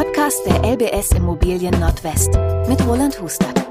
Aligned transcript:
Podcast 0.00 0.46
der 0.46 0.64
LBS 0.64 1.12
Immobilien 1.12 1.78
Nordwest 1.78 2.30
mit 2.66 2.82
Roland 2.86 3.20
Hustert. 3.20 3.66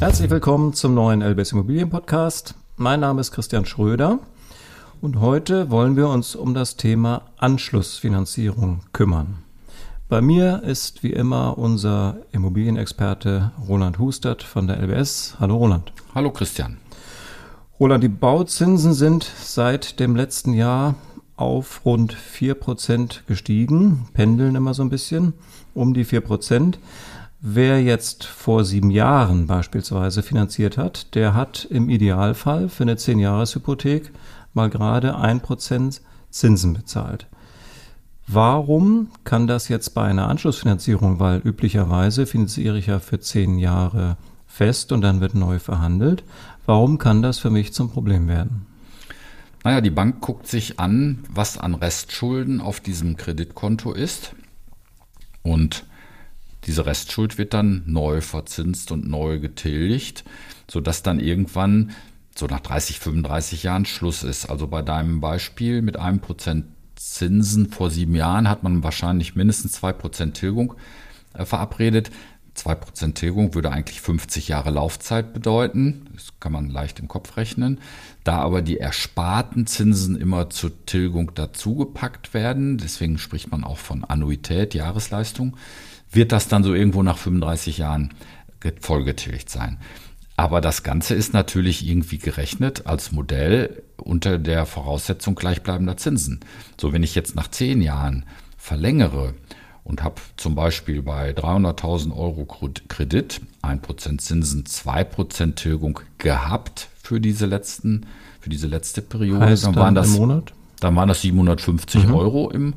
Herzlich 0.00 0.28
willkommen 0.28 0.72
zum 0.72 0.94
neuen 0.94 1.22
LBS 1.22 1.52
Immobilien 1.52 1.88
Podcast. 1.88 2.56
Mein 2.76 2.98
Name 2.98 3.20
ist 3.20 3.30
Christian 3.30 3.64
Schröder 3.64 4.18
und 5.00 5.20
heute 5.20 5.70
wollen 5.70 5.94
wir 5.94 6.08
uns 6.08 6.34
um 6.34 6.52
das 6.52 6.76
Thema 6.76 7.22
Anschlussfinanzierung 7.36 8.80
kümmern. 8.92 9.44
Bei 10.08 10.20
mir 10.20 10.64
ist 10.64 11.04
wie 11.04 11.12
immer 11.12 11.56
unser 11.58 12.16
Immobilienexperte 12.32 13.52
Roland 13.68 14.00
Hustert 14.00 14.42
von 14.42 14.66
der 14.66 14.82
LBS. 14.82 15.36
Hallo 15.38 15.58
Roland. 15.58 15.92
Hallo 16.12 16.32
Christian. 16.32 16.78
Roland, 17.78 18.02
die 18.02 18.08
Bauzinsen 18.08 18.94
sind 18.94 19.22
seit 19.22 20.00
dem 20.00 20.16
letzten 20.16 20.54
Jahr 20.54 20.96
auf 21.36 21.84
rund 21.84 22.14
4% 22.14 23.26
gestiegen, 23.26 24.08
pendeln 24.14 24.54
immer 24.54 24.74
so 24.74 24.82
ein 24.82 24.90
bisschen 24.90 25.34
um 25.74 25.94
die 25.94 26.04
4%. 26.04 26.74
Wer 27.40 27.82
jetzt 27.82 28.24
vor 28.24 28.64
sieben 28.64 28.90
Jahren 28.90 29.46
beispielsweise 29.46 30.22
finanziert 30.22 30.78
hat, 30.78 31.14
der 31.14 31.34
hat 31.34 31.66
im 31.70 31.90
Idealfall 31.90 32.68
für 32.68 32.84
eine 32.84 32.94
10-Jahres-Hypothek 32.94 34.10
mal 34.54 34.70
gerade 34.70 35.16
1% 35.16 36.00
Zinsen 36.30 36.72
bezahlt. 36.72 37.26
Warum 38.26 39.10
kann 39.22 39.46
das 39.46 39.68
jetzt 39.68 39.90
bei 39.90 40.02
einer 40.04 40.28
Anschlussfinanzierung, 40.28 41.20
weil 41.20 41.38
üblicherweise 41.38 42.26
finanziere 42.26 42.78
ich 42.78 42.86
ja 42.86 42.98
für 42.98 43.20
10 43.20 43.58
Jahre 43.58 44.16
fest 44.46 44.90
und 44.90 45.02
dann 45.02 45.20
wird 45.20 45.34
neu 45.34 45.58
verhandelt, 45.58 46.24
warum 46.64 46.98
kann 46.98 47.22
das 47.22 47.38
für 47.38 47.50
mich 47.50 47.72
zum 47.72 47.90
Problem 47.90 48.26
werden? 48.26 48.66
Naja, 49.66 49.80
die 49.80 49.90
Bank 49.90 50.20
guckt 50.20 50.46
sich 50.46 50.78
an, 50.78 51.24
was 51.28 51.58
an 51.58 51.74
Restschulden 51.74 52.60
auf 52.60 52.78
diesem 52.78 53.16
Kreditkonto 53.16 53.92
ist. 53.92 54.36
Und 55.42 55.86
diese 56.66 56.86
Restschuld 56.86 57.36
wird 57.36 57.52
dann 57.52 57.82
neu 57.84 58.20
verzinst 58.20 58.92
und 58.92 59.08
neu 59.08 59.40
getilgt, 59.40 60.22
sodass 60.70 61.02
dann 61.02 61.18
irgendwann 61.18 61.90
so 62.36 62.46
nach 62.46 62.60
30, 62.60 63.00
35 63.00 63.64
Jahren 63.64 63.86
Schluss 63.86 64.22
ist. 64.22 64.48
Also 64.48 64.68
bei 64.68 64.82
deinem 64.82 65.20
Beispiel 65.20 65.82
mit 65.82 65.96
einem 65.96 66.20
Prozent 66.20 66.66
Zinsen 66.94 67.68
vor 67.68 67.90
sieben 67.90 68.14
Jahren 68.14 68.48
hat 68.48 68.62
man 68.62 68.84
wahrscheinlich 68.84 69.34
mindestens 69.34 69.72
zwei 69.72 69.92
Prozent 69.92 70.36
Tilgung 70.36 70.74
äh, 71.34 71.44
verabredet. 71.44 72.12
2% 72.56 73.14
Tilgung 73.14 73.54
würde 73.54 73.70
eigentlich 73.70 74.00
50 74.00 74.48
Jahre 74.48 74.70
Laufzeit 74.70 75.32
bedeuten. 75.32 76.06
Das 76.14 76.32
kann 76.40 76.52
man 76.52 76.70
leicht 76.70 76.98
im 76.98 77.08
Kopf 77.08 77.36
rechnen. 77.36 77.80
Da 78.24 78.38
aber 78.38 78.62
die 78.62 78.78
ersparten 78.78 79.66
Zinsen 79.66 80.16
immer 80.16 80.50
zur 80.50 80.86
Tilgung 80.86 81.34
dazugepackt 81.34 82.34
werden, 82.34 82.78
deswegen 82.78 83.18
spricht 83.18 83.50
man 83.50 83.62
auch 83.62 83.78
von 83.78 84.04
Annuität, 84.04 84.74
Jahresleistung, 84.74 85.56
wird 86.10 86.32
das 86.32 86.48
dann 86.48 86.64
so 86.64 86.74
irgendwo 86.74 87.02
nach 87.02 87.18
35 87.18 87.78
Jahren 87.78 88.14
vollgetilgt 88.80 89.50
sein. 89.50 89.78
Aber 90.36 90.60
das 90.60 90.82
Ganze 90.82 91.14
ist 91.14 91.32
natürlich 91.32 91.86
irgendwie 91.86 92.18
gerechnet 92.18 92.86
als 92.86 93.12
Modell 93.12 93.82
unter 93.96 94.38
der 94.38 94.66
Voraussetzung 94.66 95.34
gleichbleibender 95.34 95.96
Zinsen. 95.96 96.40
So, 96.78 96.92
wenn 96.92 97.02
ich 97.02 97.14
jetzt 97.14 97.34
nach 97.36 97.48
10 97.48 97.80
Jahren 97.80 98.26
verlängere, 98.58 99.34
und 99.86 100.02
habe 100.02 100.16
zum 100.36 100.54
Beispiel 100.54 101.02
bei 101.02 101.30
300.000 101.30 102.14
Euro 102.16 102.46
Kredit 102.88 103.40
1% 103.62 104.18
Zinsen, 104.18 104.64
2% 104.64 105.54
Tilgung 105.54 106.00
gehabt 106.18 106.88
für 107.02 107.20
diese 107.20 107.46
letzten, 107.46 108.06
für 108.40 108.50
diese 108.50 108.66
letzte 108.66 109.00
Periode. 109.00 109.46
Heißt 109.46 109.66
dann, 109.66 109.76
waren 109.76 109.94
das, 109.94 110.08
im 110.08 110.20
Monat? 110.20 110.52
Dann 110.80 110.96
waren 110.96 111.08
das 111.08 111.22
750 111.22 112.08
mhm. 112.08 112.14
Euro 112.14 112.50
im 112.50 112.74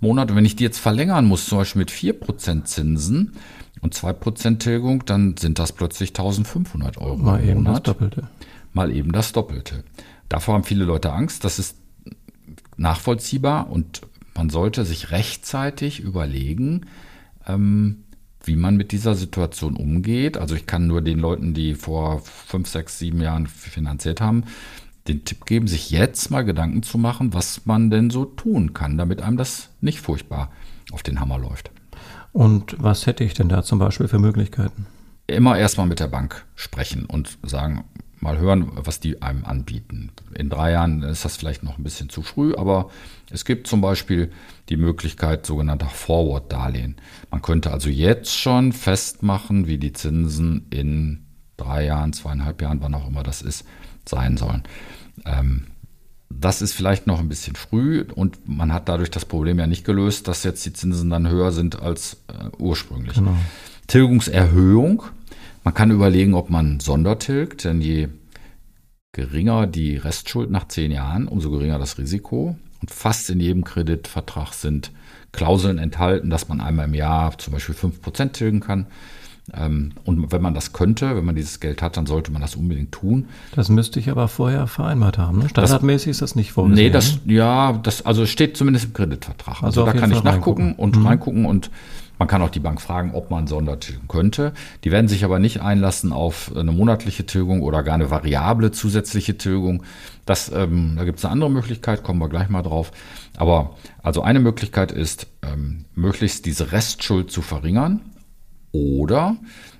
Monat. 0.00 0.30
Und 0.30 0.36
wenn 0.36 0.44
ich 0.44 0.56
die 0.56 0.64
jetzt 0.64 0.78
verlängern 0.78 1.26
muss, 1.26 1.46
zum 1.46 1.58
Beispiel 1.58 1.80
mit 1.80 1.90
4% 1.90 2.64
Zinsen 2.64 3.32
und 3.82 3.94
2% 3.94 4.58
Tilgung, 4.58 5.04
dann 5.04 5.36
sind 5.36 5.58
das 5.58 5.72
plötzlich 5.72 6.10
1500 6.10 6.98
Euro 6.98 7.16
Mal 7.16 7.40
im 7.40 7.48
eben 7.48 7.62
Monat. 7.62 7.86
das 7.86 7.94
Doppelte. 7.94 8.28
Mal 8.72 8.90
eben 8.90 9.12
das 9.12 9.32
Doppelte. 9.32 9.84
Davor 10.28 10.54
haben 10.54 10.64
viele 10.64 10.84
Leute 10.84 11.12
Angst. 11.12 11.44
Das 11.44 11.58
ist 11.58 11.76
nachvollziehbar 12.76 13.70
und 13.70 14.02
man 14.38 14.50
sollte 14.50 14.84
sich 14.84 15.10
rechtzeitig 15.10 15.98
überlegen, 15.98 16.86
ähm, 17.44 18.04
wie 18.44 18.54
man 18.54 18.76
mit 18.76 18.92
dieser 18.92 19.16
Situation 19.16 19.74
umgeht. 19.74 20.38
Also 20.38 20.54
ich 20.54 20.64
kann 20.64 20.86
nur 20.86 21.02
den 21.02 21.18
Leuten, 21.18 21.54
die 21.54 21.74
vor 21.74 22.20
fünf, 22.20 22.68
sechs, 22.68 23.00
sieben 23.00 23.20
Jahren 23.20 23.48
finanziert 23.48 24.20
haben, 24.20 24.44
den 25.08 25.24
Tipp 25.24 25.44
geben, 25.44 25.66
sich 25.66 25.90
jetzt 25.90 26.30
mal 26.30 26.44
Gedanken 26.44 26.84
zu 26.84 26.98
machen, 26.98 27.34
was 27.34 27.66
man 27.66 27.90
denn 27.90 28.10
so 28.10 28.26
tun 28.26 28.74
kann, 28.74 28.96
damit 28.96 29.22
einem 29.22 29.36
das 29.36 29.70
nicht 29.80 30.00
furchtbar 30.00 30.52
auf 30.92 31.02
den 31.02 31.18
Hammer 31.18 31.38
läuft. 31.38 31.72
Und 32.32 32.76
was 32.78 33.06
hätte 33.06 33.24
ich 33.24 33.34
denn 33.34 33.48
da 33.48 33.64
zum 33.64 33.80
Beispiel 33.80 34.06
für 34.06 34.20
Möglichkeiten? 34.20 34.86
Immer 35.26 35.58
erstmal 35.58 35.88
mit 35.88 35.98
der 35.98 36.06
Bank 36.06 36.46
sprechen 36.54 37.06
und 37.06 37.38
sagen, 37.42 37.82
mal 38.20 38.38
hören, 38.38 38.70
was 38.74 39.00
die 39.00 39.22
einem 39.22 39.44
anbieten. 39.44 40.10
In 40.34 40.50
drei 40.50 40.72
Jahren 40.72 41.02
ist 41.02 41.24
das 41.24 41.36
vielleicht 41.36 41.62
noch 41.62 41.78
ein 41.78 41.84
bisschen 41.84 42.08
zu 42.08 42.22
früh, 42.22 42.54
aber 42.54 42.90
es 43.30 43.44
gibt 43.44 43.66
zum 43.66 43.80
Beispiel 43.80 44.30
die 44.68 44.76
Möglichkeit 44.76 45.46
sogenannter 45.46 45.88
Forward-Darlehen. 45.88 46.96
Man 47.30 47.42
könnte 47.42 47.72
also 47.72 47.88
jetzt 47.88 48.36
schon 48.36 48.72
festmachen, 48.72 49.66
wie 49.66 49.78
die 49.78 49.92
Zinsen 49.92 50.66
in 50.70 51.24
drei 51.56 51.84
Jahren, 51.84 52.12
zweieinhalb 52.12 52.60
Jahren, 52.62 52.80
wann 52.80 52.94
auch 52.94 53.08
immer 53.08 53.22
das 53.22 53.42
ist, 53.42 53.64
sein 54.06 54.36
sollen. 54.36 54.62
Ähm, 55.24 55.66
das 56.30 56.62
ist 56.62 56.72
vielleicht 56.72 57.06
noch 57.06 57.20
ein 57.20 57.28
bisschen 57.28 57.56
früh 57.56 58.04
und 58.14 58.48
man 58.48 58.72
hat 58.72 58.88
dadurch 58.88 59.10
das 59.10 59.24
Problem 59.24 59.58
ja 59.58 59.66
nicht 59.66 59.84
gelöst, 59.84 60.28
dass 60.28 60.44
jetzt 60.44 60.64
die 60.66 60.72
Zinsen 60.72 61.10
dann 61.10 61.28
höher 61.28 61.52
sind 61.52 61.80
als 61.80 62.18
äh, 62.28 62.48
ursprünglich. 62.58 63.14
Genau. 63.14 63.36
Tilgungserhöhung 63.86 65.04
man 65.64 65.74
kann 65.74 65.90
überlegen, 65.90 66.34
ob 66.34 66.50
man 66.50 66.80
sondertilgt, 66.80 67.64
denn 67.64 67.80
je 67.80 68.08
geringer 69.12 69.66
die 69.66 69.96
Restschuld 69.96 70.50
nach 70.50 70.68
zehn 70.68 70.90
Jahren, 70.92 71.28
umso 71.28 71.50
geringer 71.50 71.78
das 71.78 71.98
Risiko. 71.98 72.56
Und 72.80 72.90
fast 72.90 73.28
in 73.30 73.40
jedem 73.40 73.64
Kreditvertrag 73.64 74.52
sind 74.54 74.92
Klauseln 75.32 75.78
enthalten, 75.78 76.30
dass 76.30 76.48
man 76.48 76.60
einmal 76.60 76.86
im 76.86 76.94
Jahr 76.94 77.36
zum 77.38 77.52
Beispiel 77.52 77.74
5% 77.74 78.32
tilgen 78.32 78.60
kann. 78.60 78.86
Ähm, 79.54 79.92
und 80.04 80.30
wenn 80.30 80.42
man 80.42 80.54
das 80.54 80.72
könnte, 80.72 81.16
wenn 81.16 81.24
man 81.24 81.34
dieses 81.34 81.60
Geld 81.60 81.80
hat, 81.80 81.96
dann 81.96 82.06
sollte 82.06 82.30
man 82.30 82.42
das 82.42 82.54
unbedingt 82.54 82.92
tun. 82.92 83.28
Das 83.54 83.68
müsste 83.68 83.98
ich 83.98 84.10
aber 84.10 84.28
vorher 84.28 84.66
vereinbart 84.66 85.18
haben. 85.18 85.38
Ne? 85.38 85.48
Standardmäßig 85.48 86.10
ist 86.10 86.22
das 86.22 86.34
nicht 86.34 86.52
vorgesehen. 86.52 86.86
Nee, 86.86 86.90
das, 86.90 87.18
ja, 87.24 87.72
das 87.72 88.04
also 88.04 88.26
steht 88.26 88.56
zumindest 88.56 88.86
im 88.86 88.92
Kreditvertrag. 88.92 89.62
Also, 89.62 89.84
also 89.84 89.92
da 89.92 89.98
kann 89.98 90.12
ich 90.12 90.22
nachgucken 90.22 90.62
reingucken. 90.62 90.74
und 90.74 90.96
mhm. 90.96 91.06
reingucken 91.06 91.46
und 91.46 91.70
man 92.18 92.28
kann 92.28 92.42
auch 92.42 92.50
die 92.50 92.60
Bank 92.60 92.80
fragen, 92.80 93.14
ob 93.14 93.30
man 93.30 93.46
Sondertilgen 93.46 94.08
könnte. 94.08 94.52
Die 94.84 94.90
werden 94.90 95.08
sich 95.08 95.24
aber 95.24 95.38
nicht 95.38 95.60
einlassen 95.60 96.12
auf 96.12 96.52
eine 96.56 96.72
monatliche 96.72 97.26
Tilgung 97.26 97.62
oder 97.62 97.82
gar 97.82 97.94
eine 97.94 98.10
variable 98.10 98.72
zusätzliche 98.72 99.38
Tilgung. 99.38 99.84
Das, 100.26 100.50
ähm, 100.52 100.94
da 100.96 101.04
gibt 101.04 101.18
es 101.18 101.24
eine 101.24 101.32
andere 101.32 101.50
Möglichkeit, 101.50 102.02
kommen 102.02 102.20
wir 102.20 102.28
gleich 102.28 102.48
mal 102.48 102.62
drauf. 102.62 102.92
Aber 103.36 103.76
also 104.02 104.22
eine 104.22 104.40
Möglichkeit 104.40 104.90
ist, 104.90 105.28
ähm, 105.42 105.84
möglichst 105.94 106.44
diese 106.46 106.72
Restschuld 106.72 107.30
zu 107.30 107.40
verringern. 107.40 108.00
Oder, 108.72 109.36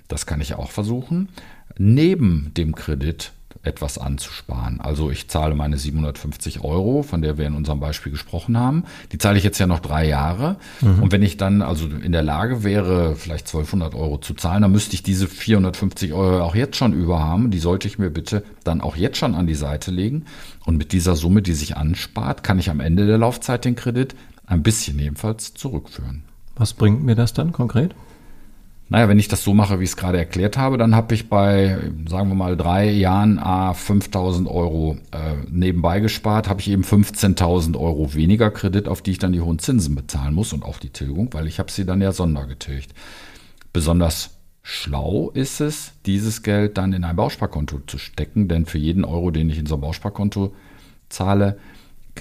das 0.07 0.25
kann 0.25 0.41
ich 0.41 0.55
auch 0.55 0.71
versuchen, 0.71 1.29
neben 1.77 2.51
dem 2.55 2.73
Kredit 2.73 3.33
etwas 3.61 3.97
anzusparen. 3.97 4.79
Also 4.79 5.11
ich 5.11 5.27
zahle 5.27 5.53
meine 5.53 5.77
750 5.77 6.63
Euro, 6.63 7.03
von 7.03 7.21
der 7.21 7.37
wir 7.37 7.45
in 7.45 7.55
unserem 7.55 7.79
Beispiel 7.79 8.11
gesprochen 8.11 8.57
haben. 8.57 8.85
Die 9.11 9.17
zahle 9.17 9.37
ich 9.37 9.43
jetzt 9.43 9.59
ja 9.59 9.67
noch 9.67 9.79
drei 9.79 10.07
Jahre. 10.07 10.55
Mhm. 10.81 11.03
Und 11.03 11.11
wenn 11.11 11.21
ich 11.21 11.37
dann 11.37 11.61
also 11.61 11.87
in 11.87 12.11
der 12.11 12.23
Lage 12.23 12.63
wäre, 12.63 13.15
vielleicht 13.15 13.47
1200 13.47 13.95
Euro 13.95 14.17
zu 14.17 14.33
zahlen, 14.33 14.61
dann 14.61 14.71
müsste 14.71 14.93
ich 14.93 15.03
diese 15.03 15.27
450 15.27 16.13
Euro 16.13 16.41
auch 16.41 16.55
jetzt 16.55 16.77
schon 16.77 16.93
über 16.93 17.19
haben. 17.19 17.51
Die 17.51 17.59
sollte 17.59 17.87
ich 17.87 17.99
mir 17.99 18.09
bitte 18.09 18.43
dann 18.63 18.81
auch 18.81 18.95
jetzt 18.95 19.17
schon 19.17 19.35
an 19.35 19.47
die 19.47 19.55
Seite 19.55 19.91
legen. 19.91 20.25
Und 20.65 20.77
mit 20.77 20.93
dieser 20.93 21.15
Summe, 21.15 21.41
die 21.41 21.53
sich 21.53 21.75
anspart, 21.75 22.43
kann 22.43 22.59
ich 22.59 22.69
am 22.69 22.79
Ende 22.79 23.07
der 23.07 23.17
Laufzeit 23.17 23.65
den 23.65 23.75
Kredit 23.75 24.15
ein 24.45 24.63
bisschen 24.63 24.97
jedenfalls 24.99 25.53
zurückführen. 25.53 26.23
Was 26.55 26.73
bringt 26.73 27.03
mir 27.03 27.15
das 27.15 27.33
dann 27.33 27.51
konkret? 27.51 27.93
Naja, 28.91 29.07
wenn 29.07 29.19
ich 29.19 29.27
das 29.27 29.43
so 29.43 29.53
mache, 29.53 29.79
wie 29.79 29.83
ich 29.83 29.91
es 29.91 29.97
gerade 29.97 30.17
erklärt 30.17 30.57
habe, 30.57 30.79
dann 30.79 30.95
habe 30.95 31.13
ich 31.13 31.29
bei, 31.29 31.77
sagen 32.09 32.29
wir 32.29 32.35
mal, 32.35 32.57
drei 32.57 32.89
Jahren 32.89 33.37
A 33.37 33.75
5000 33.75 34.47
Euro 34.49 34.97
äh, 35.11 35.35
nebenbei 35.47 35.99
gespart, 35.99 36.49
habe 36.49 36.59
ich 36.59 36.71
eben 36.71 36.83
15.000 36.83 37.77
Euro 37.79 38.15
weniger 38.15 38.49
Kredit, 38.49 38.87
auf 38.87 39.03
die 39.03 39.11
ich 39.11 39.19
dann 39.19 39.31
die 39.31 39.41
hohen 39.41 39.59
Zinsen 39.59 39.93
bezahlen 39.93 40.33
muss 40.33 40.53
und 40.53 40.63
auf 40.63 40.79
die 40.79 40.89
Tilgung, 40.89 41.31
weil 41.33 41.45
ich 41.45 41.59
habe 41.59 41.71
sie 41.71 41.85
dann 41.85 42.01
ja 42.01 42.11
sondergetilgt. 42.11 42.95
Besonders 43.73 44.31
schlau 44.63 45.29
ist 45.35 45.61
es, 45.61 45.91
dieses 46.07 46.41
Geld 46.41 46.79
dann 46.79 46.91
in 46.91 47.03
ein 47.03 47.15
Bausparkonto 47.15 47.81
zu 47.85 47.99
stecken, 47.99 48.47
denn 48.47 48.65
für 48.65 48.79
jeden 48.79 49.05
Euro, 49.05 49.29
den 49.29 49.51
ich 49.51 49.59
in 49.59 49.67
so 49.67 49.75
ein 49.75 49.81
Bausparkonto 49.81 50.55
zahle, 51.09 51.59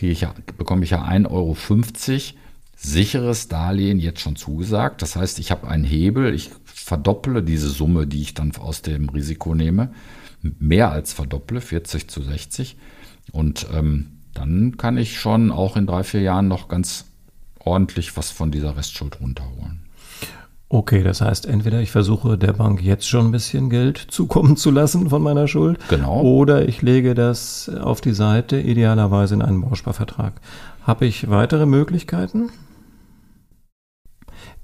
ich 0.00 0.20
ja, 0.20 0.34
bekomme 0.56 0.84
ich 0.84 0.90
ja 0.90 1.02
1,50 1.02 1.30
Euro 1.30 1.56
sicheres 2.80 3.48
Darlehen 3.48 3.98
jetzt 3.98 4.20
schon 4.20 4.36
zugesagt. 4.36 5.02
Das 5.02 5.16
heißt, 5.16 5.38
ich 5.40 5.50
habe 5.50 5.68
einen 5.68 5.84
Hebel, 5.84 6.32
ich 6.32 6.50
verdopple 6.64 7.42
diese 7.42 7.68
Summe, 7.68 8.06
die 8.06 8.22
ich 8.22 8.34
dann 8.34 8.54
aus 8.56 8.82
dem 8.82 9.08
Risiko 9.08 9.54
nehme, 9.54 9.90
mehr 10.40 10.92
als 10.92 11.12
verdopple, 11.12 11.60
40 11.60 12.08
zu 12.08 12.22
60. 12.22 12.76
Und 13.32 13.66
ähm, 13.74 14.12
dann 14.32 14.76
kann 14.76 14.96
ich 14.96 15.18
schon 15.18 15.50
auch 15.50 15.76
in 15.76 15.86
drei, 15.86 16.04
vier 16.04 16.22
Jahren 16.22 16.48
noch 16.48 16.68
ganz 16.68 17.06
ordentlich 17.58 18.16
was 18.16 18.30
von 18.30 18.52
dieser 18.52 18.76
Restschuld 18.76 19.20
runterholen. 19.20 19.80
Okay, 20.70 21.02
das 21.02 21.20
heißt, 21.20 21.46
entweder 21.46 21.80
ich 21.80 21.90
versuche 21.90 22.38
der 22.38 22.52
Bank 22.52 22.82
jetzt 22.82 23.08
schon 23.08 23.26
ein 23.26 23.32
bisschen 23.32 23.70
Geld 23.70 23.98
zukommen 24.08 24.56
zu 24.56 24.70
lassen 24.70 25.10
von 25.10 25.22
meiner 25.22 25.48
Schuld. 25.48 25.80
Genau. 25.88 26.20
Oder 26.20 26.68
ich 26.68 26.80
lege 26.82 27.14
das 27.14 27.68
auf 27.68 28.00
die 28.00 28.12
Seite, 28.12 28.60
idealerweise 28.60 29.34
in 29.34 29.42
einen 29.42 29.62
Bausparvertrag. 29.62 30.34
Habe 30.82 31.06
ich 31.06 31.28
weitere 31.28 31.66
Möglichkeiten? 31.66 32.50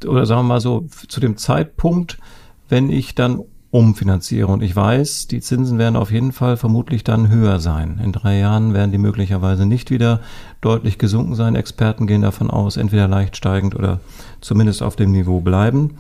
Oder 0.06 0.26
sagen 0.26 0.43
wir 0.43 0.55
mal 0.55 0.61
so, 0.61 0.87
zu 1.08 1.20
dem 1.20 1.37
Zeitpunkt, 1.37 2.19
wenn 2.69 2.91
ich 2.91 3.14
dann 3.14 3.43
umfinanziere 3.75 4.46
und 4.46 4.62
ich 4.62 4.76
weiß, 4.76 5.26
die 5.26 5.41
Zinsen 5.41 5.79
werden 5.79 5.96
auf 5.96 6.12
jeden 6.12 6.31
Fall 6.31 6.56
vermutlich 6.56 7.02
dann 7.02 7.29
höher 7.29 7.58
sein. 7.58 8.00
In 8.02 8.12
drei 8.12 8.38
Jahren 8.38 8.73
werden 8.73 8.93
die 8.93 8.99
möglicherweise 8.99 9.67
nicht 9.67 9.91
wieder 9.91 10.20
deutlich 10.61 10.96
gesunken 10.96 11.35
sein. 11.35 11.56
Experten 11.56 12.06
gehen 12.06 12.23
davon 12.23 12.50
aus, 12.50 12.76
entweder 12.76 13.08
leicht 13.08 13.37
steigend 13.37 13.75
oder 13.75 13.99
zumindest 14.41 14.81
auf 14.81 14.94
dem 14.94 15.11
Niveau 15.11 15.41
bleiben. 15.41 15.97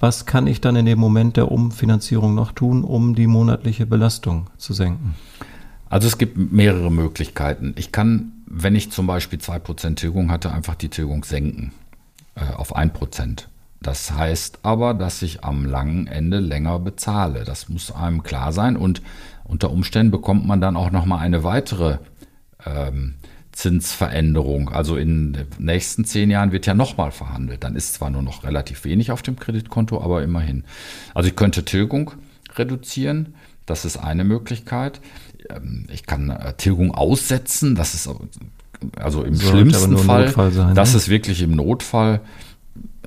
Was 0.00 0.26
kann 0.26 0.48
ich 0.48 0.60
dann 0.60 0.74
in 0.74 0.84
dem 0.84 0.98
Moment 0.98 1.36
der 1.36 1.52
Umfinanzierung 1.52 2.34
noch 2.34 2.50
tun, 2.50 2.82
um 2.82 3.14
die 3.14 3.28
monatliche 3.28 3.86
Belastung 3.86 4.48
zu 4.56 4.72
senken? 4.72 5.14
Also 5.88 6.08
es 6.08 6.18
gibt 6.18 6.36
mehrere 6.52 6.90
Möglichkeiten. 6.90 7.72
Ich 7.76 7.92
kann, 7.92 8.32
wenn 8.46 8.74
ich 8.74 8.90
zum 8.90 9.06
Beispiel 9.06 9.38
2% 9.38 9.94
Tilgung 9.94 10.32
hatte, 10.32 10.50
einfach 10.50 10.74
die 10.74 10.88
Tilgung 10.88 11.22
senken 11.22 11.70
äh, 12.34 12.54
auf 12.54 12.76
1%. 12.76 13.46
Das 13.80 14.12
heißt 14.12 14.60
aber, 14.62 14.94
dass 14.94 15.22
ich 15.22 15.44
am 15.44 15.64
langen 15.64 16.06
Ende 16.06 16.38
länger 16.38 16.78
bezahle. 16.78 17.44
Das 17.44 17.68
muss 17.68 17.90
einem 17.90 18.22
klar 18.22 18.52
sein 18.52 18.76
und 18.76 19.02
unter 19.44 19.70
Umständen 19.70 20.12
bekommt 20.12 20.46
man 20.46 20.60
dann 20.60 20.76
auch 20.76 20.90
noch 20.90 21.04
mal 21.04 21.18
eine 21.18 21.42
weitere 21.42 21.98
ähm, 22.64 23.14
Zinsveränderung. 23.50 24.70
Also 24.70 24.96
in 24.96 25.32
den 25.32 25.46
nächsten 25.58 26.04
zehn 26.04 26.30
Jahren 26.30 26.52
wird 26.52 26.66
ja 26.66 26.74
nochmal 26.74 27.10
verhandelt. 27.10 27.64
Dann 27.64 27.76
ist 27.76 27.94
zwar 27.94 28.10
nur 28.10 28.22
noch 28.22 28.44
relativ 28.44 28.84
wenig 28.84 29.10
auf 29.10 29.22
dem 29.22 29.36
Kreditkonto, 29.36 30.00
aber 30.00 30.22
immerhin. 30.22 30.64
Also 31.14 31.28
ich 31.28 31.36
könnte 31.36 31.64
Tilgung 31.64 32.12
reduzieren. 32.54 33.34
Das 33.66 33.84
ist 33.84 33.96
eine 33.96 34.24
Möglichkeit. 34.24 35.00
Ähm, 35.50 35.86
ich 35.92 36.06
kann 36.06 36.30
äh, 36.30 36.54
Tilgung 36.54 36.92
aussetzen. 36.94 37.74
Das 37.74 37.94
ist 37.94 38.08
also 38.96 39.22
im 39.22 39.34
Sollte 39.34 39.50
schlimmsten 39.50 39.98
Fall. 39.98 40.52
Sein, 40.52 40.74
das 40.74 40.92
ne? 40.92 40.98
ist 40.98 41.08
wirklich 41.08 41.42
im 41.42 41.54
Notfall 41.56 42.20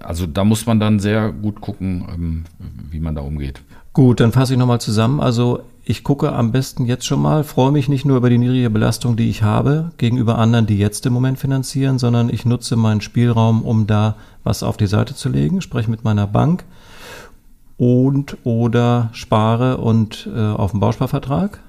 also 0.06 0.28
da 0.28 0.44
muss 0.44 0.66
man 0.66 0.80
dann 0.80 1.00
sehr 1.00 1.32
gut 1.32 1.62
gucken, 1.62 2.06
ähm, 2.14 2.44
wie 2.92 3.00
man 3.00 3.16
da 3.16 3.22
umgeht. 3.22 3.62
Gut, 3.94 4.20
dann 4.20 4.32
fasse 4.32 4.54
ich 4.54 4.60
nochmal 4.60 4.82
zusammen. 4.82 5.20
Also 5.20 5.62
ich 5.84 6.04
gucke 6.04 6.34
am 6.34 6.52
besten 6.52 6.86
jetzt 6.86 7.06
schon 7.06 7.22
mal, 7.22 7.44
freue 7.44 7.72
mich 7.72 7.88
nicht 7.88 8.06
nur 8.06 8.18
über 8.18 8.30
die 8.30 8.38
niedrige 8.38 8.70
Belastung, 8.70 9.16
die 9.16 9.30
ich 9.30 9.44
habe 9.44 9.92
gegenüber 9.98 10.38
anderen, 10.38 10.66
die 10.66 10.78
jetzt 10.78 11.06
im 11.06 11.14
Moment 11.14 11.40
finanzieren, 11.40 11.98
sondern 11.98 12.30
ich 12.30 12.46
nutze 12.46 12.76
meinen 12.76 13.02
Spielraum, 13.02 13.62
um 13.62 13.88
da 13.88 14.16
was 14.44 14.64
auf 14.64 14.78
die 14.78 14.88
Seite 14.88 15.16
zu 15.16 15.30
legen, 15.30 15.62
spreche 15.62 15.90
mit 15.90 16.04
meiner 16.04 16.28
Bank 16.28 16.66
und 17.78 18.38
oder 18.44 19.10
spare 19.14 19.78
und 19.78 20.30
äh, 20.34 20.40
auf 20.40 20.72
den 20.72 20.80
Bausparvertrag. 20.80 21.60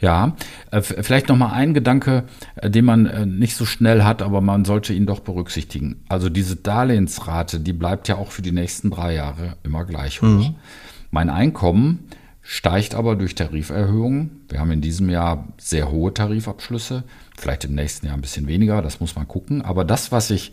Ja, 0.00 0.36
äh, 0.70 0.82
vielleicht 0.82 1.28
noch 1.28 1.36
mal 1.36 1.52
ein 1.52 1.74
Gedanke, 1.74 2.24
äh, 2.56 2.70
den 2.70 2.84
man 2.84 3.06
äh, 3.06 3.26
nicht 3.26 3.56
so 3.56 3.64
schnell 3.64 4.04
hat, 4.04 4.22
aber 4.22 4.40
man 4.40 4.64
sollte 4.64 4.92
ihn 4.92 5.06
doch 5.06 5.20
berücksichtigen. 5.20 6.02
Also 6.08 6.28
diese 6.28 6.56
Darlehensrate, 6.56 7.60
die 7.60 7.72
bleibt 7.72 8.08
ja 8.08 8.16
auch 8.16 8.30
für 8.30 8.42
die 8.42 8.52
nächsten 8.52 8.90
drei 8.90 9.14
Jahre 9.14 9.56
immer 9.62 9.84
gleich 9.84 10.20
hoch. 10.22 10.26
Mhm. 10.26 10.54
Mein 11.10 11.30
Einkommen 11.30 12.08
steigt 12.42 12.94
aber 12.94 13.16
durch 13.16 13.34
Tariferhöhungen. 13.34 14.42
Wir 14.48 14.60
haben 14.60 14.70
in 14.70 14.80
diesem 14.80 15.08
Jahr 15.08 15.48
sehr 15.58 15.90
hohe 15.90 16.12
Tarifabschlüsse, 16.12 17.04
vielleicht 17.36 17.64
im 17.64 17.74
nächsten 17.74 18.06
Jahr 18.06 18.16
ein 18.16 18.20
bisschen 18.20 18.46
weniger, 18.46 18.82
das 18.82 19.00
muss 19.00 19.16
man 19.16 19.26
gucken. 19.26 19.62
Aber 19.62 19.84
das, 19.84 20.12
was 20.12 20.30
ich 20.30 20.52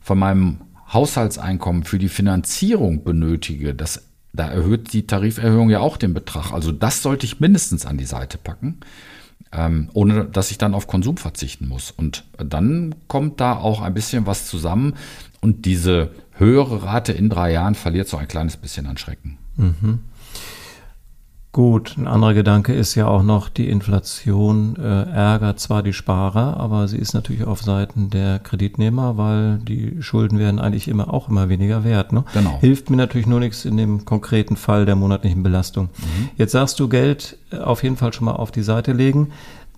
von 0.00 0.18
meinem 0.18 0.58
Haushaltseinkommen 0.92 1.84
für 1.84 1.98
die 1.98 2.08
Finanzierung 2.08 3.04
benötige, 3.04 3.74
das 3.74 4.11
da 4.32 4.48
erhöht 4.48 4.92
die 4.92 5.06
Tariferhöhung 5.06 5.70
ja 5.70 5.80
auch 5.80 5.96
den 5.96 6.14
Betrag. 6.14 6.52
Also 6.52 6.72
das 6.72 7.02
sollte 7.02 7.26
ich 7.26 7.40
mindestens 7.40 7.84
an 7.86 7.98
die 7.98 8.06
Seite 8.06 8.38
packen, 8.38 8.80
ähm, 9.52 9.90
ohne 9.92 10.24
dass 10.24 10.50
ich 10.50 10.58
dann 10.58 10.74
auf 10.74 10.86
Konsum 10.86 11.16
verzichten 11.18 11.68
muss. 11.68 11.90
Und 11.90 12.24
dann 12.38 12.94
kommt 13.08 13.40
da 13.40 13.56
auch 13.56 13.82
ein 13.82 13.94
bisschen 13.94 14.26
was 14.26 14.46
zusammen 14.46 14.94
und 15.40 15.66
diese 15.66 16.10
höhere 16.32 16.82
Rate 16.82 17.12
in 17.12 17.28
drei 17.28 17.52
Jahren 17.52 17.74
verliert 17.74 18.08
so 18.08 18.16
ein 18.16 18.28
kleines 18.28 18.56
bisschen 18.56 18.86
an 18.86 18.96
Schrecken. 18.96 19.38
Mhm. 19.56 20.00
Gut, 21.52 21.98
ein 21.98 22.06
anderer 22.06 22.32
Gedanke 22.32 22.72
ist 22.72 22.94
ja 22.94 23.06
auch 23.06 23.22
noch, 23.22 23.50
die 23.50 23.68
Inflation 23.68 24.74
äh, 24.76 25.02
ärgert 25.10 25.60
zwar 25.60 25.82
die 25.82 25.92
Sparer, 25.92 26.56
aber 26.56 26.88
sie 26.88 26.96
ist 26.96 27.12
natürlich 27.12 27.44
auf 27.44 27.60
Seiten 27.60 28.08
der 28.08 28.38
Kreditnehmer, 28.38 29.18
weil 29.18 29.58
die 29.58 30.02
Schulden 30.02 30.38
werden 30.38 30.58
eigentlich 30.58 30.88
immer 30.88 31.12
auch 31.12 31.28
immer 31.28 31.50
weniger 31.50 31.84
wert. 31.84 32.14
Ne? 32.14 32.24
Genau. 32.32 32.58
Hilft 32.60 32.88
mir 32.88 32.96
natürlich 32.96 33.26
nur 33.26 33.38
nichts 33.38 33.66
in 33.66 33.76
dem 33.76 34.06
konkreten 34.06 34.56
Fall 34.56 34.86
der 34.86 34.96
monatlichen 34.96 35.42
Belastung. 35.42 35.90
Mhm. 35.98 36.30
Jetzt 36.38 36.52
sagst 36.52 36.80
du 36.80 36.88
Geld 36.88 37.36
äh, 37.50 37.58
auf 37.58 37.82
jeden 37.82 37.98
Fall 37.98 38.14
schon 38.14 38.24
mal 38.24 38.32
auf 38.32 38.50
die 38.50 38.62
Seite 38.62 38.94
legen. 38.94 39.32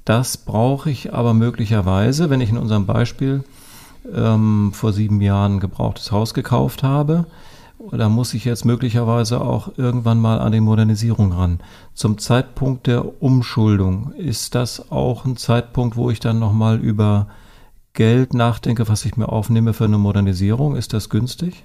Das 0.05 0.37
brauche 0.37 0.91
ich 0.91 1.13
aber 1.13 1.35
möglicherweise, 1.35 2.31
wenn 2.31 2.41
ich 2.41 2.51
in 2.51 2.59
unserem 2.59 2.87
Beispiel 2.87 3.43
ähm, 4.15 4.71
vor 4.73 4.93
sieben 4.93 5.21
Jahren 5.21 5.57
ein 5.57 5.61
gebrauchtes 5.61 6.13
Haus 6.13 6.35
gekauft 6.35 6.85
habe 6.85 7.27
da 7.91 8.09
muss 8.09 8.35
ich 8.35 8.45
jetzt 8.45 8.65
möglicherweise 8.65 9.41
auch 9.41 9.77
irgendwann 9.77 10.21
mal 10.21 10.41
an 10.41 10.53
die 10.53 10.61
Modernisierung 10.61 11.33
ran. 11.33 11.61
Zum 11.93 12.19
Zeitpunkt 12.19 12.87
der 12.87 13.23
Umschuldung 13.23 14.13
ist 14.13 14.55
das 14.55 14.91
auch 14.91 15.25
ein 15.25 15.37
Zeitpunkt, 15.37 15.97
wo 15.97 16.11
ich 16.11 16.21
dann 16.21 16.39
nochmal 16.39 16.79
über 16.79 17.29
Geld 17.93 18.35
nachdenke, 18.35 18.89
was 18.89 19.05
ich 19.05 19.17
mir 19.17 19.29
aufnehme 19.29 19.73
für 19.73 19.85
eine 19.85 19.99
Modernisierung. 19.99 20.77
Ist 20.77 20.93
das 20.93 21.11
günstig? 21.11 21.65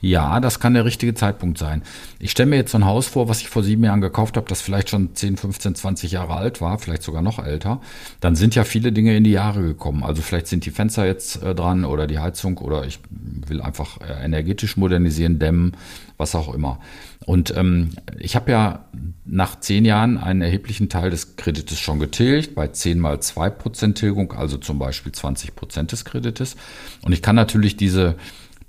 Ja, 0.00 0.38
das 0.38 0.60
kann 0.60 0.74
der 0.74 0.84
richtige 0.84 1.14
Zeitpunkt 1.14 1.58
sein. 1.58 1.82
Ich 2.20 2.30
stelle 2.30 2.50
mir 2.50 2.56
jetzt 2.56 2.70
so 2.70 2.78
ein 2.78 2.84
Haus 2.84 3.08
vor, 3.08 3.28
was 3.28 3.40
ich 3.40 3.48
vor 3.48 3.64
sieben 3.64 3.82
Jahren 3.82 4.00
gekauft 4.00 4.36
habe, 4.36 4.46
das 4.48 4.60
vielleicht 4.60 4.90
schon 4.90 5.14
10, 5.14 5.36
15, 5.36 5.74
20 5.74 6.12
Jahre 6.12 6.36
alt 6.36 6.60
war, 6.60 6.78
vielleicht 6.78 7.02
sogar 7.02 7.20
noch 7.20 7.44
älter. 7.44 7.80
Dann 8.20 8.36
sind 8.36 8.54
ja 8.54 8.62
viele 8.62 8.92
Dinge 8.92 9.16
in 9.16 9.24
die 9.24 9.32
Jahre 9.32 9.62
gekommen. 9.62 10.04
Also 10.04 10.22
vielleicht 10.22 10.46
sind 10.46 10.64
die 10.66 10.70
Fenster 10.70 11.04
jetzt 11.04 11.42
äh, 11.42 11.54
dran 11.54 11.84
oder 11.84 12.06
die 12.06 12.20
Heizung 12.20 12.58
oder 12.58 12.86
ich 12.86 13.00
will 13.10 13.60
einfach 13.60 14.00
äh, 14.00 14.24
energetisch 14.24 14.76
modernisieren, 14.76 15.40
dämmen, 15.40 15.76
was 16.16 16.36
auch 16.36 16.54
immer. 16.54 16.78
Und 17.26 17.54
ähm, 17.56 17.90
ich 18.18 18.36
habe 18.36 18.52
ja 18.52 18.84
nach 19.24 19.58
zehn 19.58 19.84
Jahren 19.84 20.16
einen 20.16 20.42
erheblichen 20.42 20.88
Teil 20.88 21.10
des 21.10 21.36
Kredites 21.36 21.78
schon 21.78 21.98
getilgt, 21.98 22.54
bei 22.54 22.68
10 22.68 23.00
mal 23.00 23.20
2 23.20 23.50
Prozent 23.50 23.98
Tilgung, 23.98 24.32
also 24.32 24.58
zum 24.58 24.78
Beispiel 24.78 25.12
20 25.12 25.56
Prozent 25.56 25.92
des 25.92 26.04
Kredites. 26.04 26.56
Und 27.02 27.12
ich 27.12 27.20
kann 27.20 27.36
natürlich 27.36 27.76
diese 27.76 28.14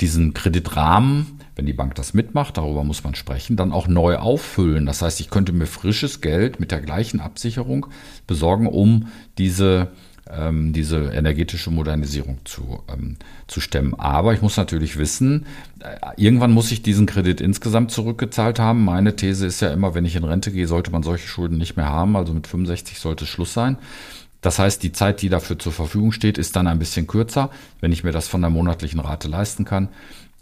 diesen 0.02 0.34
Kreditrahmen, 0.34 1.40
wenn 1.56 1.66
die 1.66 1.74
Bank 1.74 1.96
das 1.96 2.14
mitmacht, 2.14 2.58
darüber 2.58 2.84
muss 2.84 3.04
man 3.04 3.16
sprechen, 3.16 3.58
dann 3.58 3.72
auch 3.72 3.88
neu 3.88 4.18
auffüllen. 4.18 4.86
Das 4.86 5.02
heißt, 5.02 5.20
ich 5.20 5.30
könnte 5.30 5.52
mir 5.52 5.66
frisches 5.66 6.22
Geld 6.22 6.60
mit 6.60 6.72
der 6.72 6.80
gleichen 6.80 7.20
Absicherung 7.20 7.88
besorgen, 8.28 8.68
um 8.68 9.08
diese 9.38 9.90
ähm, 10.30 10.74
diese 10.74 11.12
energetische 11.12 11.72
Modernisierung 11.72 12.38
zu, 12.46 12.84
ähm, 12.88 13.18
zu 13.48 13.62
stemmen. 13.62 13.96
Aber 13.96 14.34
ich 14.34 14.42
muss 14.42 14.58
natürlich 14.58 14.98
wissen, 14.98 15.46
äh, 15.80 15.96
irgendwann 16.18 16.52
muss 16.52 16.72
ich 16.72 16.82
diesen 16.82 17.06
Kredit 17.06 17.42
insgesamt 17.42 17.92
zurückgezahlt 17.92 18.60
haben. 18.60 18.86
Meine 18.86 19.16
These 19.16 19.48
ist 19.48 19.62
ja 19.62 19.74
immer, 19.74 19.96
wenn 19.96 20.06
ich 20.06 20.16
in 20.16 20.24
Rente 20.24 20.52
gehe, 20.52 20.68
sollte 20.68 20.92
man 20.92 21.04
solche 21.04 21.28
Schulden 21.28 21.58
nicht 21.58 21.78
mehr 21.78 21.88
haben. 21.88 22.16
Also 22.16 22.34
mit 22.34 22.48
65 22.48 23.00
sollte 23.00 23.26
Schluss 23.26 23.54
sein. 23.54 23.78
Das 24.42 24.60
heißt, 24.60 24.82
die 24.84 24.92
Zeit, 24.92 25.22
die 25.22 25.30
dafür 25.30 25.60
zur 25.60 25.74
Verfügung 25.74 26.12
steht, 26.12 26.38
ist 26.38 26.56
dann 26.56 26.68
ein 26.68 26.80
bisschen 26.80 27.08
kürzer. 27.08 27.50
Wenn 27.82 27.92
ich 27.92 28.04
mir 28.04 28.12
das 28.12 28.28
von 28.28 28.42
der 28.42 28.50
monatlichen 28.50 29.00
Rate 29.00 29.28
leisten 29.28 29.66
kann, 29.66 29.90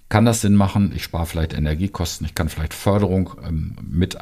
kann 0.10 0.26
das 0.26 0.42
Sinn 0.42 0.56
machen. 0.56 0.92
Ich 0.96 1.04
spare 1.04 1.26
vielleicht 1.26 1.54
Energiekosten, 1.54 2.26
ich 2.26 2.36
kann 2.36 2.50
vielleicht 2.50 2.74
Förderung 2.74 3.32
ähm, 3.46 3.76
mit 3.82 4.16
äh, 4.16 4.20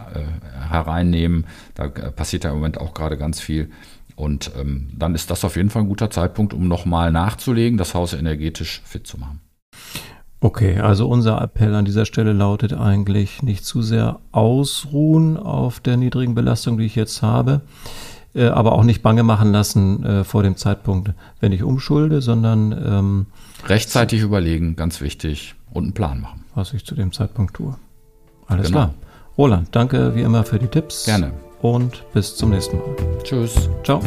hereinnehmen. 0.69 1.45
Da 1.75 1.85
äh, 1.85 2.11
passiert 2.11 2.43
ja 2.43 2.51
im 2.51 2.57
Moment 2.57 2.79
auch 2.79 2.93
gerade 2.93 3.17
ganz 3.17 3.39
viel. 3.39 3.69
Und 4.15 4.51
ähm, 4.57 4.87
dann 4.97 5.13
ist 5.13 5.29
das 5.29 5.43
auf 5.43 5.57
jeden 5.57 5.69
Fall 5.69 5.83
ein 5.83 5.89
guter 5.89 6.09
Zeitpunkt, 6.09 6.53
um 6.53 6.67
nochmal 6.67 7.11
nachzulegen, 7.11 7.77
das 7.77 7.93
Haus 7.93 8.13
energetisch 8.13 8.81
fit 8.85 9.05
zu 9.05 9.17
machen. 9.17 9.41
Okay, 10.39 10.79
also 10.79 11.07
unser 11.09 11.41
Appell 11.41 11.73
an 11.75 11.85
dieser 11.85 12.05
Stelle 12.05 12.31
lautet 12.31 12.73
eigentlich 12.73 13.41
nicht 13.41 13.65
zu 13.65 13.81
sehr 13.81 14.19
ausruhen 14.31 15.37
auf 15.37 15.79
der 15.79 15.97
niedrigen 15.97 16.35
Belastung, 16.35 16.77
die 16.77 16.85
ich 16.85 16.95
jetzt 16.95 17.21
habe 17.21 17.61
äh, 18.35 18.47
aber 18.47 18.73
auch 18.73 18.83
nicht 18.83 19.01
bange 19.01 19.23
machen 19.23 19.51
lassen 19.51 20.03
äh, 20.03 20.23
vor 20.23 20.43
dem 20.43 20.57
Zeitpunkt, 20.57 21.11
wenn 21.39 21.51
ich 21.51 21.63
umschulde, 21.63 22.21
sondern 22.21 22.71
ähm, 22.71 23.25
rechtzeitig 23.67 24.21
so, 24.21 24.27
überlegen, 24.27 24.75
ganz 24.75 25.01
wichtig, 25.01 25.55
und 25.71 25.83
einen 25.83 25.93
Plan 25.93 26.21
machen. 26.21 26.43
Was 26.53 26.73
ich 26.73 26.85
zu 26.85 26.95
dem 26.95 27.11
Zeitpunkt 27.11 27.55
tue. 27.55 27.75
Alles 28.47 28.67
genau. 28.67 28.79
klar. 28.79 28.93
Roland, 29.37 29.69
danke 29.71 30.15
wie 30.15 30.21
immer 30.21 30.43
für 30.43 30.59
die 30.59 30.67
Tipps. 30.67 31.05
Gerne. 31.05 31.31
Und 31.61 32.03
bis 32.13 32.35
zum 32.35 32.51
nächsten 32.51 32.77
Mal. 32.77 32.95
Tschüss. 33.23 33.69
Ciao. 33.83 34.01